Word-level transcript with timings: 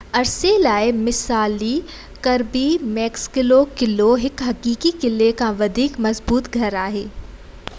عرصي 0.19 0.51
لاءِ 0.61 0.85
مثالي 1.07 1.73
ڪربي 2.27 2.63
ميڪسلو 2.95 3.59
قلعو 3.81 4.09
هڪ 4.23 4.47
حقيقي 4.49 4.93
قلعي 5.05 5.29
کان 5.43 5.55
وڌيڪ 5.61 6.01
مضبوط 6.07 6.49
گهر 6.57 6.79
آهي 6.87 7.05